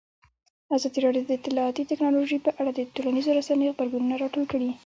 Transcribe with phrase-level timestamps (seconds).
[0.75, 4.69] ازادي راډیو د اطلاعاتی تکنالوژي په اړه د ټولنیزو رسنیو غبرګونونه راټول کړي.